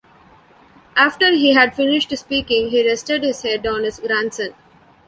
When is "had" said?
1.53-1.75